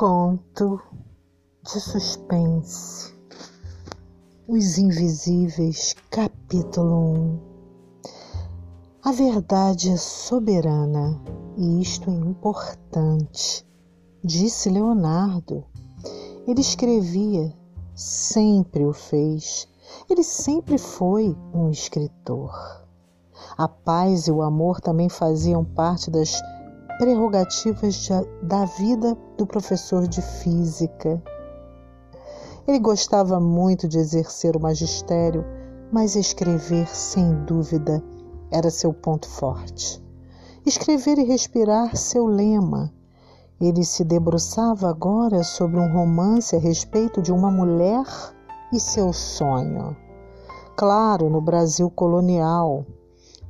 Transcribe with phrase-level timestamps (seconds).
[0.00, 0.80] Conto
[1.62, 3.14] de suspense.
[4.48, 7.40] Os Invisíveis, capítulo 1.
[9.04, 11.20] A verdade é soberana
[11.54, 13.68] e isto é importante,
[14.24, 15.66] disse Leonardo.
[16.46, 17.54] Ele escrevia,
[17.94, 19.68] sempre o fez,
[20.08, 22.54] ele sempre foi um escritor.
[23.54, 26.40] A paz e o amor também faziam parte das
[27.00, 28.10] prerrogativas de,
[28.42, 31.22] da vida do professor de física.
[32.68, 35.42] Ele gostava muito de exercer o magistério,
[35.90, 38.04] mas escrever, sem dúvida,
[38.50, 40.04] era seu ponto forte.
[40.66, 42.92] Escrever e respirar, seu lema.
[43.58, 48.04] Ele se debruçava agora sobre um romance a respeito de uma mulher
[48.70, 49.96] e seu sonho.
[50.76, 52.84] Claro, no Brasil colonial,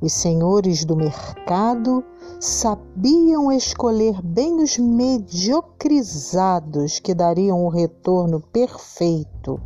[0.01, 2.03] os senhores do mercado
[2.39, 9.61] sabiam escolher bem os mediocrizados que dariam o retorno perfeito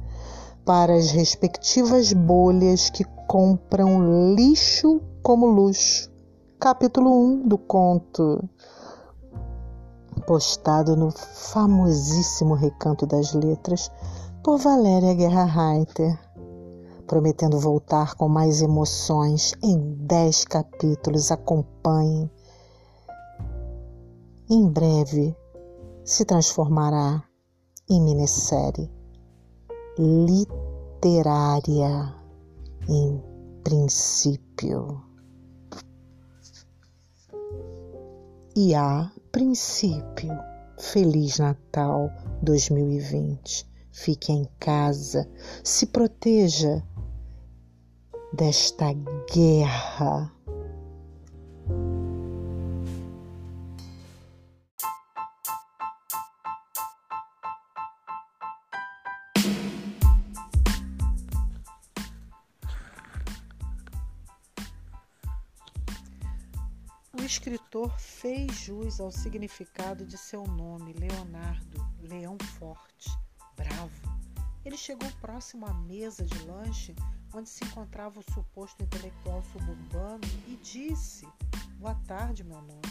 [0.65, 6.11] para as respectivas bolhas que compram lixo como luxo.
[6.59, 8.43] Capítulo 1 do conto,
[10.27, 13.89] postado no famosíssimo Recanto das Letras
[14.43, 16.24] por Valéria Guerra Reiter
[17.05, 21.31] prometendo voltar com mais emoções em dez capítulos.
[21.31, 22.29] Acompanhe.
[24.49, 25.35] Em breve
[26.03, 27.23] se transformará
[27.89, 28.91] em minissérie
[29.97, 31.33] literária
[32.89, 33.23] em
[33.63, 35.01] princípio.
[38.55, 40.31] E a princípio,
[40.77, 42.09] Feliz Natal
[42.41, 43.69] 2020.
[43.91, 45.27] Fique em casa,
[45.63, 46.83] se proteja
[48.33, 48.93] desta
[49.33, 50.31] guerra.
[67.13, 73.09] O escritor fez jus ao significado de seu nome, Leonardo, Leão Forte,
[73.55, 74.15] bravo.
[74.63, 76.95] Ele chegou próximo à mesa de lanche
[77.35, 81.27] onde se encontrava o suposto intelectual suburbano, e disse:
[81.77, 82.81] Boa tarde, meu nome.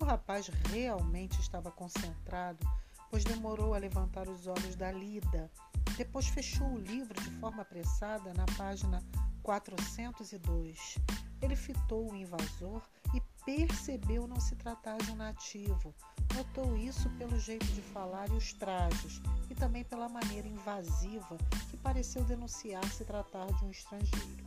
[0.00, 2.66] O rapaz realmente estava concentrado,
[3.10, 5.50] pois demorou a levantar os olhos da lida.
[5.96, 9.02] Depois fechou o livro de forma apressada na página
[9.42, 10.96] 402.
[11.40, 12.82] Ele fitou o invasor
[13.14, 15.94] e percebeu não se tratar de um nativo.
[16.36, 21.38] Notou isso pelo jeito de falar e os trajes, e também pela maneira invasiva
[21.70, 24.44] que pareceu denunciar se tratar de um estrangeiro.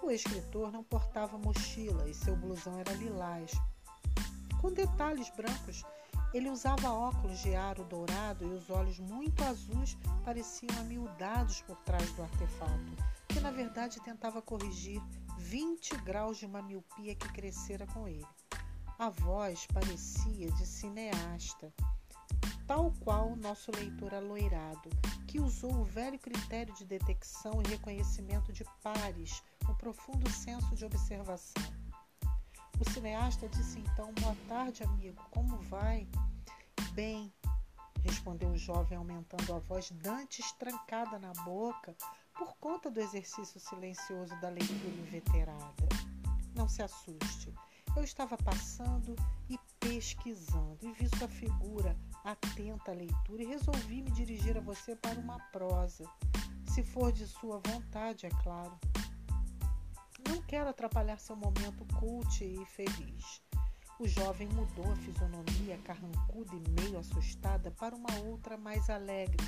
[0.00, 3.50] O escritor não portava mochila e seu blusão era lilás,
[4.60, 5.84] com detalhes brancos.
[6.32, 12.12] Ele usava óculos de aro dourado e os olhos muito azuis pareciam amiudados por trás
[12.12, 12.92] do artefato,
[13.26, 15.02] que na verdade tentava corrigir
[15.36, 18.26] 20 graus de uma miopia que crescera com ele.
[18.98, 21.72] A voz parecia de cineasta,
[22.66, 24.90] tal qual o nosso leitor aloirado,
[25.28, 30.84] que usou o velho critério de detecção e reconhecimento de pares, o profundo senso de
[30.84, 31.62] observação.
[32.80, 36.08] O cineasta disse então: Boa tarde, amigo, como vai?
[36.90, 37.32] Bem,
[38.02, 41.94] respondeu o jovem, aumentando a voz, dantes trancada na boca,
[42.36, 45.88] por conta do exercício silencioso da leitura inveterada.
[46.56, 47.54] Não se assuste.
[47.98, 49.16] Eu estava passando
[49.50, 54.94] e pesquisando e vi sua figura atenta à leitura e resolvi me dirigir a você
[54.94, 56.04] para uma prosa,
[56.72, 58.78] se for de sua vontade, é claro.
[60.28, 63.42] Não quero atrapalhar seu momento cult e feliz.
[63.98, 69.44] O jovem mudou a fisionomia carrancuda e meio assustada para uma outra mais alegre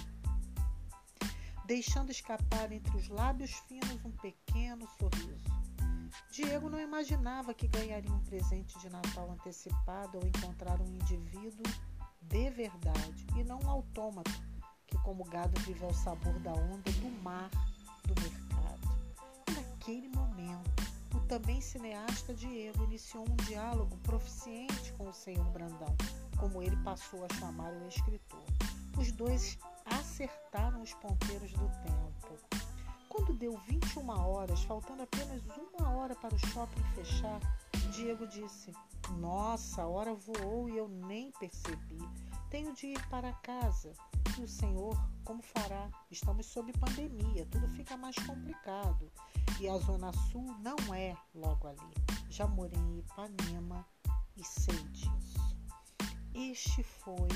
[1.70, 5.69] deixando escapar entre os lábios finos um pequeno sorriso.
[6.30, 11.64] Diego não imaginava que ganharia um presente de Natal antecipado ao encontrar um indivíduo
[12.22, 14.30] de verdade e não um autômato
[14.86, 17.50] que, como gado, vive ao sabor da onda do mar
[18.04, 18.80] do mercado.
[19.54, 20.70] Naquele momento,
[21.14, 25.96] o também cineasta Diego iniciou um diálogo proficiente com o senhor Brandão,
[26.38, 28.44] como ele passou a chamar o escritor.
[28.98, 32.49] Os dois acertaram os ponteiros do tempo.
[33.10, 37.40] Quando deu 21 horas, faltando apenas uma hora para o shopping fechar,
[37.92, 38.72] Diego disse:
[39.18, 41.98] Nossa, a hora voou e eu nem percebi.
[42.48, 43.92] Tenho de ir para casa.
[44.38, 45.90] E o senhor, como fará?
[46.08, 49.10] Estamos sob pandemia, tudo fica mais complicado.
[49.60, 51.94] E a Zona Sul não é logo ali.
[52.30, 53.84] Já morei em Ipanema
[54.36, 55.40] e sei disso.
[56.32, 57.28] Este foi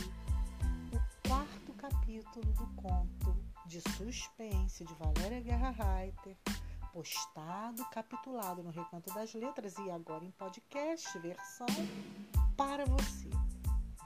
[1.85, 6.37] capítulo do conto de suspense de Valéria Guerra Reiter,
[6.93, 11.67] postado, capitulado no Recanto das Letras e agora em podcast, versão
[12.57, 13.31] para você.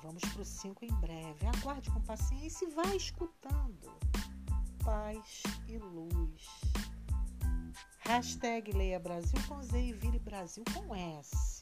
[0.03, 1.47] Vamos para o 5 em breve.
[1.47, 3.93] Aguarde com paciência e vá escutando.
[4.85, 6.47] Paz e luz.
[7.99, 11.58] Hashtag Leia Brasil com Z e Vire Brasil com S.